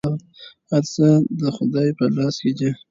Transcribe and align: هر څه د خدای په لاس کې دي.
هر 0.71 0.83
څه 0.93 1.07
د 1.39 1.41
خدای 1.55 1.89
په 1.97 2.05
لاس 2.15 2.35
کې 2.43 2.51
دي. 2.59 2.69